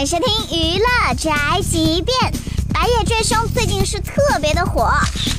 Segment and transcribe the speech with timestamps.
[0.00, 2.32] 迎收听娱乐宅急便。
[2.72, 4.90] 《白夜追凶》最近是特别的火，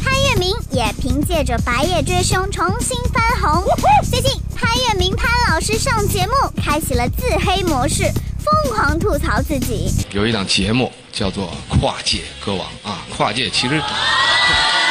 [0.03, 3.63] 潘粤明也凭借着《白夜追凶》重新翻红。
[4.09, 6.33] 最近潘粤明潘老师上节目，
[6.63, 8.03] 开启了自黑模式，
[8.39, 9.91] 疯狂吐槽自己。
[10.11, 13.81] 有一档节目叫做《跨界歌王》啊，跨界其实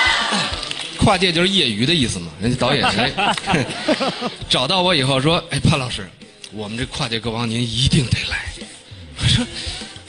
[1.01, 2.29] 跨界就是业余的意思嘛。
[2.41, 3.13] 人家导演谁
[4.49, 6.09] 找到我以后说：“哎，潘老师，
[6.53, 8.45] 我们这跨界歌王您一定得来。”
[9.35, 9.47] 我说：“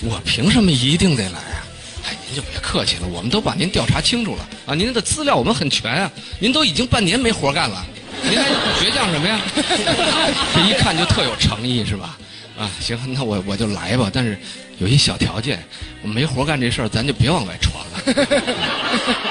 [0.09, 1.65] 我凭什么一定得来啊？”
[2.07, 7.83] 哎，您就别客气了，我们都把您调查清楚了啊，您的资料我们很全啊，您都已经半年没活干了，
[8.23, 8.47] 您还
[8.79, 9.41] 倔强什么呀？
[10.53, 12.15] 这一看就特有诚意是吧？
[12.57, 14.37] 啊，行，那我我就来吧，但是
[14.77, 15.65] 有一小条件，
[16.03, 19.23] 我没活干这事儿，咱就别往外传了。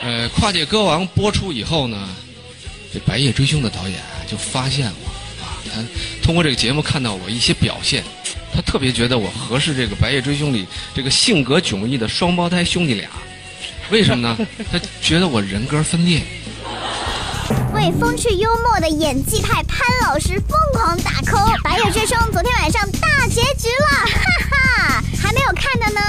[0.02, 2.08] 呃，跨界歌王播出以后呢，
[2.94, 5.82] 这《白夜追凶》的导演啊就发现我啊，他
[6.22, 8.04] 通过这个节目看到我一些表现，
[8.60, 13.08] 他特别觉得我合适这个《白夜追凶》里这个性格迥异的双胞胎兄弟俩。
[13.90, 14.36] 为什么呢？
[14.70, 16.20] 他觉得我人格分裂。
[17.74, 25.04] 为风趣幽默的演技派潘老师疯狂打 call，《白夜追凶》昨天晚上大结局了，哈哈！
[25.22, 26.00] 还没有看的呢，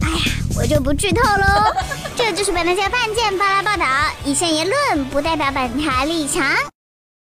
[0.00, 0.16] 哎呀，
[0.56, 1.72] 我就不剧透喽。
[2.16, 3.86] 这就是本台饭店发来报道，
[4.24, 6.42] 以上言论不代表本台立场。